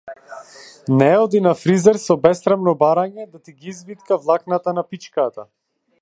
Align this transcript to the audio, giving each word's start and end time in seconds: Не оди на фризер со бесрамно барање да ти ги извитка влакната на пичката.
Не 1.01 1.09
оди 1.25 1.41
на 1.47 1.51
фризер 1.65 1.99
со 2.05 2.17
бесрамно 2.25 2.75
барање 2.81 3.29
да 3.35 3.43
ти 3.45 3.57
ги 3.59 3.73
извитка 3.75 4.21
влакната 4.27 4.77
на 4.79 4.89
пичката. 4.95 5.51